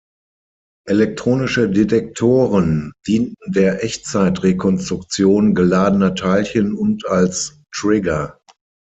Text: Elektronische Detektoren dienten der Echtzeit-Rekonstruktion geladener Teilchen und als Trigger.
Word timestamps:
Elektronische 0.87 1.69
Detektoren 1.69 2.91
dienten 3.05 3.35
der 3.53 3.83
Echtzeit-Rekonstruktion 3.83 5.53
geladener 5.53 6.15
Teilchen 6.15 6.73
und 6.73 7.07
als 7.07 7.61
Trigger. 7.71 8.39